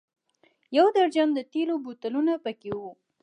[0.77, 2.81] یو درجن د تېلو بوتلونه په کې و.